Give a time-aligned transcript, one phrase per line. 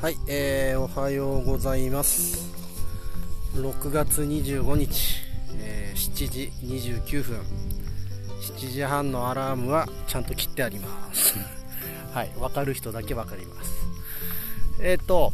[0.00, 2.54] はい、えー、おはようございます。
[3.54, 5.22] 6月25日、
[5.58, 7.40] えー、7時29分。
[8.40, 11.36] 7時半のアラームはちゃんと切ってあります。
[12.14, 13.72] はい分かる人だけ分かります。
[14.80, 15.32] えっ、ー、と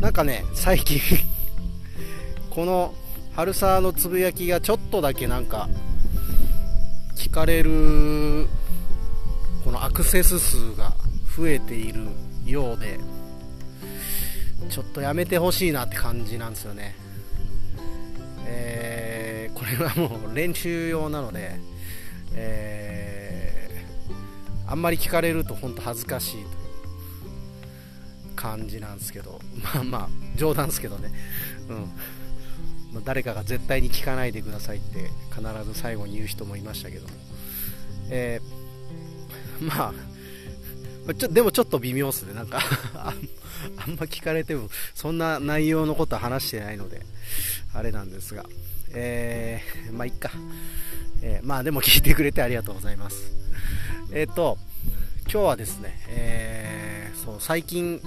[0.00, 1.00] なんかね最近
[2.48, 2.94] この
[3.34, 5.68] 春沢のつぶやきがちょっとだけなんか
[7.16, 8.46] 聞かれる
[9.64, 10.94] このアクセス数が
[11.36, 12.06] 増えている
[12.46, 12.98] ようで
[14.68, 16.94] ちょっとやめてほしいなって感じなんですよね、
[18.46, 21.58] えー、これはもう練習用なので、
[22.34, 26.46] えー、あんまり聞かれると本当恥ずかしいという
[28.36, 29.40] 感じなんですけど
[29.74, 31.12] まあまあ冗談ですけどね。
[31.68, 31.90] うん。
[33.04, 37.14] 誰かが絶対に聞かないでくださいって必ず最後に言う人もいましたけども、
[38.10, 39.92] えー、まあ
[41.18, 42.60] ちょ でもちょっと微妙っすね、なんか
[42.94, 47.02] あんま聞かれても、そんな内容のことは話してないので、
[47.74, 48.44] あれなんですが、
[48.94, 50.30] えー、まあ、いっか。
[51.22, 53.16] えー、まあ、でも聞いてくれてありがとうございます。
[54.12, 54.58] えっ、ー、と、
[55.22, 58.00] 今日はですね、えー、そう、最近、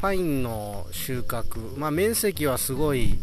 [0.00, 3.18] パインの収穫、まあ、面積はすごい、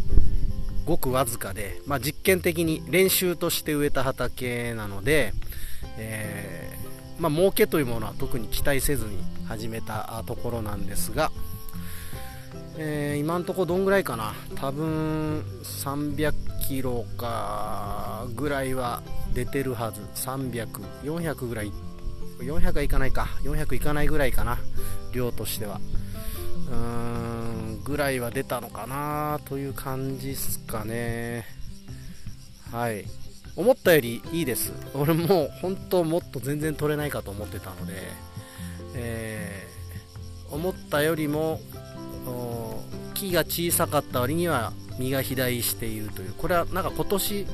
[0.86, 5.34] ごくわずかで、まあ、実験的に練習として植えた畑なので、
[5.98, 6.55] え
[7.20, 11.32] まあ儲けというものは特に期待せずに始めたところなんですが、
[12.78, 14.34] えー、今のところどんぐらいかな。
[14.56, 16.34] 多分300
[16.68, 19.02] キロかぐらいは
[19.34, 20.02] 出てるはず。
[20.16, 20.68] 300、
[21.04, 21.72] 400ぐらい
[22.40, 23.28] 400はいかないか。
[23.44, 24.58] 400いかないぐらいかな。
[25.14, 25.80] 量としては。
[26.68, 31.46] うーんぐらいは出たのかなという感じですかね。
[32.72, 33.06] はい。
[33.56, 34.74] 思ったよりいいです。
[34.94, 37.94] 俺も本当もっと全然取れないかと思ってたので、
[38.96, 41.60] えー、思ったよりも
[43.14, 47.48] 木が小さかった割には実が肥大しているというこれはなんか今年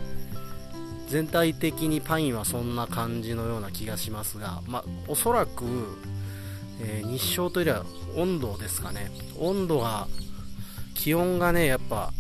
[1.08, 5.66] 全体的にパインはそんな感じのような気がしますが、まあ、おそらく、
[6.82, 9.12] えー、日照というよりは温度ですかね。
[9.38, 10.08] 温度が
[10.94, 12.12] 気温がねやっぱ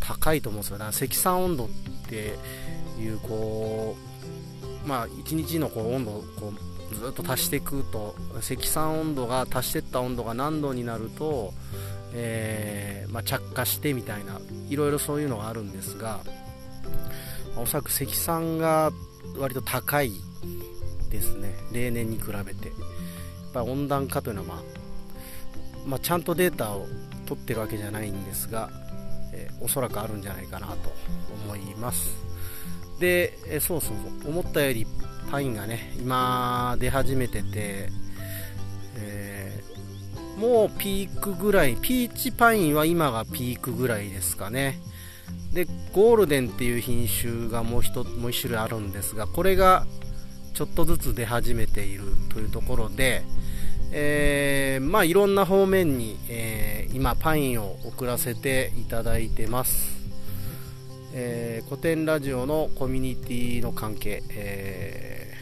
[0.00, 0.78] 高いと思うんですよ。
[0.78, 1.68] だから積算温度っ
[2.08, 2.38] て
[2.98, 3.96] いうこ
[4.84, 6.52] うまあ1日のこう温度をこ
[6.92, 11.52] うずっと足していくと積算温度が足していった温度が何度になると、
[12.12, 14.38] え、まあ、着火してみたいな
[14.68, 16.20] いろいろそういうのがあるんですが
[17.56, 18.92] おそらく積算が
[19.38, 20.12] 割と高い
[21.10, 21.54] ですね。
[21.72, 22.68] 例年に比べて。
[22.68, 24.62] やっぱ温暖化というのは、まあ、
[25.86, 26.86] まあ、ちゃんとデータを
[27.26, 28.68] 取ってるわけじゃないんですが、
[29.32, 30.92] えー、おそらくあるんじゃないかなと
[31.46, 32.33] 思います。
[32.98, 34.86] で、えそうそうそう、思ったより
[35.30, 37.88] パインがね、今出始めてて、
[38.96, 44.80] えー、もうピークぐらい、ピーチパインは今がピークぐらいですかね。
[45.52, 49.86] で、ゴールデンっていう品種がもう一もう一種類あるんですが、これが
[50.52, 53.22] ちょっとずつ出始めているというところで、
[53.92, 59.93] えー、まあいろんな方面に、えー、今パインを送らせていただいてます。
[61.16, 65.32] えー、古典ラジオのコミュニティの関係、え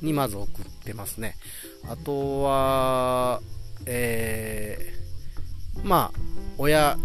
[0.00, 1.34] ー、にまず送ってますね。
[1.88, 3.40] あとは、
[3.84, 6.20] えー、まあ、
[6.56, 6.96] 親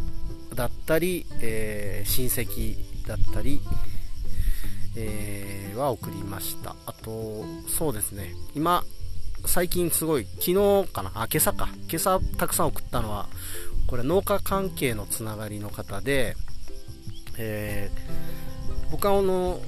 [0.53, 3.59] だったり、えー、親戚だったり、
[4.95, 6.75] えー、は送りました。
[6.85, 8.83] あと、そうですね、今、
[9.47, 10.51] 最近すごい、昨
[10.85, 13.27] 日かな、あ、今朝か、今朝たくさん送ったのは、
[13.87, 16.35] これ農家関係のつながりの方で、
[17.37, 19.59] えー、僕はあの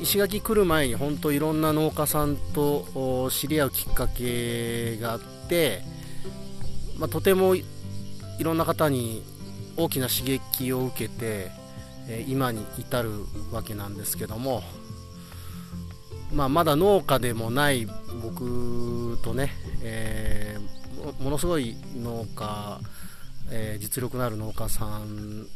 [0.00, 5.82] 石垣来る前に本当いろんな農家さんと知り合うきっかけがあって、
[6.98, 7.64] まあ、とてもい
[8.40, 9.22] ろんな方に
[9.76, 11.50] 大きな刺激を受けて、
[12.08, 13.10] え、今に至る
[13.52, 14.62] わけなんですけども、
[16.32, 17.86] まあ、まだ農家でもない
[18.22, 19.52] 僕とね、
[19.82, 22.80] えー、ものすごい農家、
[23.50, 25.46] えー、実力のある農家さん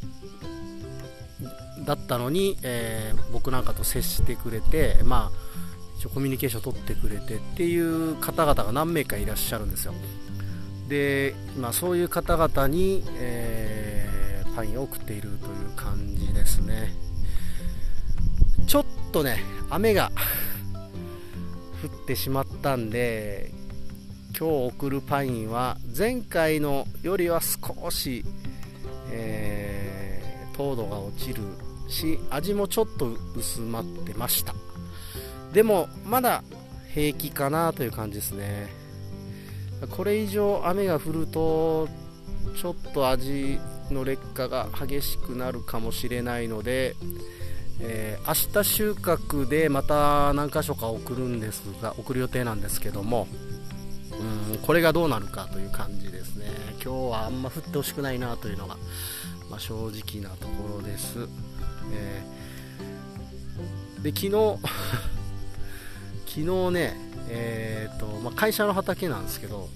[1.86, 9.94] だったのに、えー、僕なんかと接してくれて、まあ、コミュニケーション取ってくれてっていう方々が何名かいらっしゃるんですよ。
[10.88, 15.38] で、まあ、そういう方々に、えー、パインを送っているという
[15.74, 16.92] 感じですね。
[18.66, 19.38] ちょっとね
[19.70, 20.10] 雨が
[21.82, 23.52] 降ってしまったんで
[24.38, 28.24] 今日送るパインは前回のよりは少し、
[29.10, 31.42] えー、糖度が落ちる
[31.88, 34.54] し味もちょっと薄まってました。
[35.52, 36.42] でもまだ
[36.92, 38.68] 平気かなという感じですね。
[39.90, 41.88] これ以上雨が降ると
[42.56, 43.58] ちょっと味
[43.90, 46.96] の劣化が激しくなるかもしれないので、
[47.80, 53.28] えー、明日収穫でまた何箇所か送るんですが送る予定なんですけども
[54.52, 56.46] うんこれがどうなるかという感じですね。
[56.82, 58.76] 今日はあんま降ってほしくないなというのが、
[59.50, 61.28] まあ、正直なところです、
[61.92, 64.58] えー、で昨日
[66.26, 66.96] 昨日ね、
[67.28, 69.68] えーとまあ、会社の畑なんですけど、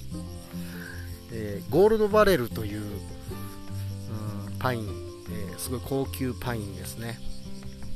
[1.32, 4.88] えー、ゴールドバレルという、うん、パイン、
[5.30, 7.18] えー、すごい高級パインですね。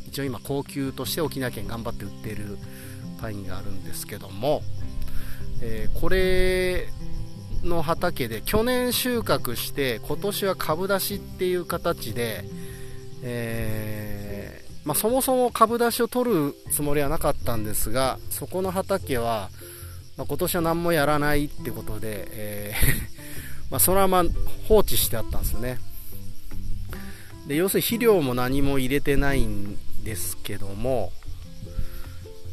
[0.07, 2.57] 一応今高級として沖縄県頑張って売っている
[3.21, 4.63] パインがあるんですけども、
[5.61, 6.89] えー、これ
[7.65, 12.45] の畑で去年収穫して今年は株出しっていう形で、
[13.27, 19.49] えー、まあ、そもそも株出しを取るつもりはなかったんですがそこの畑は、
[20.19, 24.31] まあ、今年は何もやらないってことで、えー ま、そのまま
[24.69, 25.79] 放置してあったんですね。
[27.49, 31.13] で要するに肥料も何も入れてないんですけども、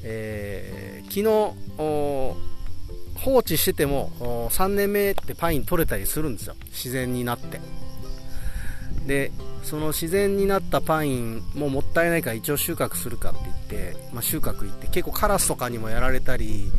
[0.03, 1.25] えー、昨日
[3.21, 6.55] 放置してても3年目ってパイン取れたりするんですよ。
[6.71, 7.61] 自然になって。
[9.05, 9.31] で
[9.63, 13.57] その自然になったパインももったいないから一応収穫するかって言っ
[13.93, 16.71] て、まあ、収穫行って結構カラスとかにもやられたり、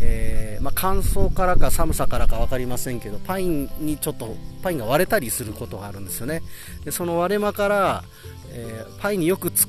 [0.00, 6.42] えー、まあ、乾燥からか寒さからか分かりませんけどパインにちょっとパインが割れたりすることがあるんですよね。
[6.84, 8.04] でその割れ間から、
[8.52, 9.66] えー、パインによくつ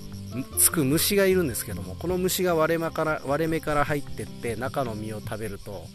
[0.71, 5.85] く虫がいるんですけどもこの虫が割れ目から割れ目から入ってって中の実を食べると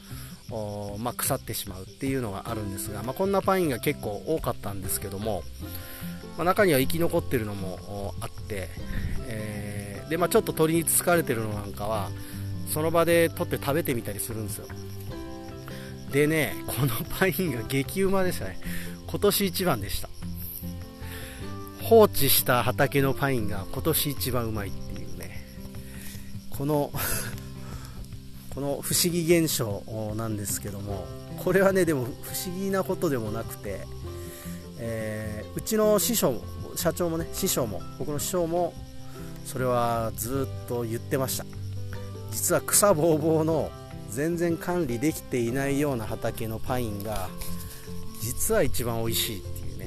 [0.99, 5.43] まあ、腐ってしまうっていうのがあるんですが、まあ、こんなパインが結構多かったんですけども、
[6.37, 8.69] まあ、中には生き残ってるのもあって、
[9.27, 12.11] えー、でまあ、ちょっと鳥につつかれてるのなんかは
[12.69, 14.67] その場で取って食べてみたりするんですよ。
[16.11, 18.59] でねこのパインが激うまでしたね。
[19.07, 20.09] 今年一番でした。
[21.83, 25.45] 放置した畑のパインが今年一番うまいっていうね。
[26.51, 26.91] この
[28.55, 29.83] この不思議現象
[30.17, 31.07] なんですけども
[31.43, 32.09] これはねでも不
[32.49, 33.81] 思議なことでもなくて、
[34.79, 36.43] えー、うちの師匠も
[36.77, 38.73] 社長もね師匠も僕の師匠も
[39.45, 41.45] それはずっと言ってました。
[42.31, 43.71] 実は草ぼうぼうの
[44.11, 47.29] 全然管理できていないような畑のパインが
[48.21, 49.87] 実は一番美味しいっていうね。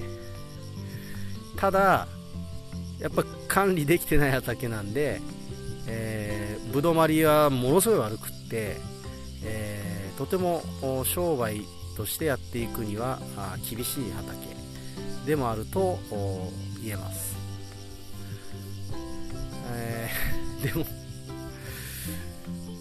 [1.55, 2.07] ただ
[2.99, 5.21] やっぱ管理できてない畑なんで、
[5.87, 8.77] えー、ぶどまりはものすごい悪くて、
[9.43, 10.63] えー、とても
[11.05, 11.61] 商売
[11.95, 13.19] としてやっていくには
[13.69, 14.55] 厳しい畑
[15.25, 15.99] でもあると
[16.83, 17.35] 言えます、
[19.73, 20.85] えー、でも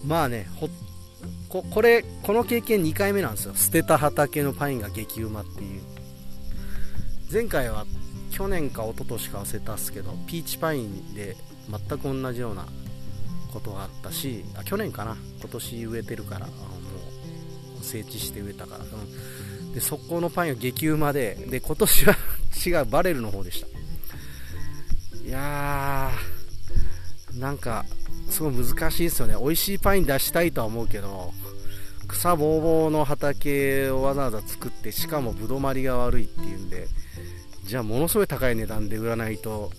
[0.06, 0.46] まあね
[1.48, 3.54] ここれこの経験2回目なんですよ。
[3.54, 5.80] 捨てた畑のパインが激うまっていう。
[7.32, 7.86] 前回は
[8.30, 11.36] 去年か一昨年か忘れたっすけどピーチパインで
[11.68, 12.66] 全く同じような
[13.52, 15.16] ことがあったしあ去年かな。
[15.40, 16.60] 今年植えてるからあのも
[17.80, 18.86] う整地して植えたから、う
[19.64, 22.16] ん、でそこのパンが激うまでで今年は
[22.66, 23.66] 違うバレルの方でした。
[25.24, 27.84] いやーなんか
[28.30, 29.34] すごい難しいですよね。
[29.38, 31.32] 美味しいパイン出したいとは思うけど
[32.08, 36.88] 草ぼうぼうの畑をわざわざ作ってしかもぶどまりが悪いっていうんで
[37.64, 39.72] じゃあものすごい高い値段で売らないと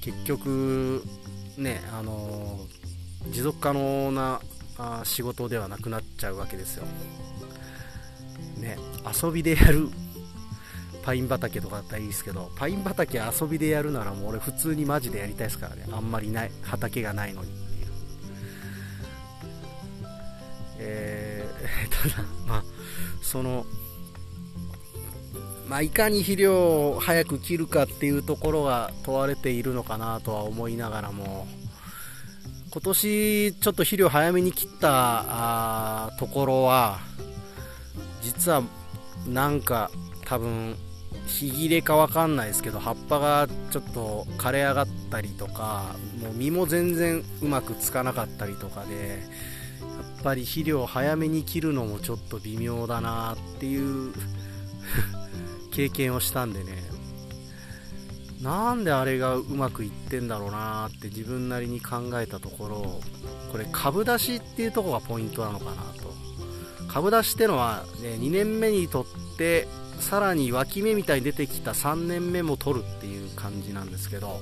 [0.00, 1.02] 結局
[1.56, 2.91] ねあのー
[3.30, 4.40] 持続可能な
[4.78, 6.86] あ仕事ではなくなっちゃうわけですよ。
[8.56, 8.78] ね、
[9.22, 9.88] 遊びでやる
[11.02, 15.84] パイン畑とかだったらいいですけど、パイン畑遊びでやるならもう俺普通にマジでやりたいですからね。
[15.92, 17.86] あんまりない、畑がないのにっていう。
[20.78, 22.64] えー、 ただ、まあ、
[23.20, 23.66] その、
[25.68, 31.48] まあ、いかに肥料を早く切るかっていうところが問われているのかなとは思いながらも、
[32.72, 37.00] 今年ちょっと肥料早めに切ったところは
[38.22, 38.62] 実は
[39.28, 39.90] なんか
[40.24, 40.76] 多分
[41.26, 49.16] 日切れかわかんないですけど葉っぱがちょっと枯れ上がったりとかもう実も全然うまくつかなかったりとかでや
[50.20, 54.14] っぱり肥料早めに切るのもちょっと微妙だなっていう
[55.72, 56.91] 経験をしたんでね。
[58.42, 63.00] なんであれがうまくいってんだろうなって自分なりに考えたところ
[63.52, 66.12] これ株出しっていうとこがポイントなのかなと。
[66.88, 69.06] 株出しってのは、ね、2年目にとっ
[69.38, 69.66] て
[69.98, 74.40] さらに脇芽みたいに出てきた3年目も取るっていう感じなんですけど、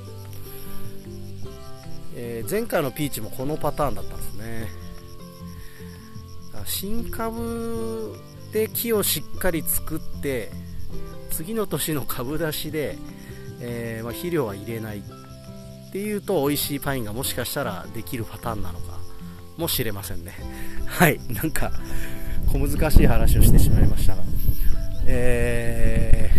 [2.16, 4.69] えー、前回のピーチもこのパターンだったんですね。
[6.64, 8.16] 新株
[8.52, 10.50] で木をしっかり作って
[11.30, 12.99] 次の年の株出しで、
[13.61, 15.02] えー、まあ、肥料は入れないっ
[15.93, 18.99] ていうと美味しいパインがもしかしたらできるパターンなのか
[19.57, 20.33] もしれませんね。
[20.87, 21.73] はいなんか
[22.52, 24.23] 小難しい話をしてしまいましたが。
[25.07, 26.31] え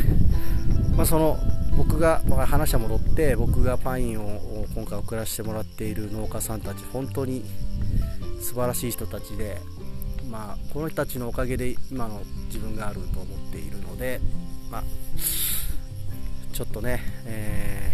[0.92, 1.38] ー、まあ、その
[1.76, 7.44] 僕が話は戻って僕がパインを今回送らせてもらっている農家さんたち本当に
[8.40, 9.58] 素晴らしい人たちで、
[10.30, 14.20] まあ、この人たちのおかげで今の自分があると思っているので、
[14.70, 14.84] まあ、
[16.52, 17.94] ちょっとね、え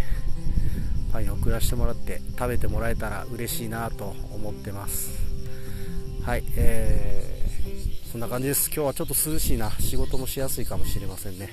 [1.09, 5.21] ー、パインを送らせてもらって食べてもらえたら嬉しいなと思ってます。
[6.23, 8.67] はい、えー、そんな感じです。
[8.67, 9.71] 今日はちょっと涼しいな。
[9.71, 11.49] 仕事もしやすいかもしれませんね。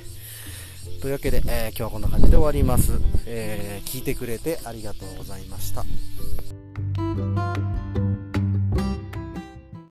[1.00, 2.92] というわけで、えー、今日はこんな感じで終わります、
[3.26, 5.84] えー、聞いてくれてありがとうございました。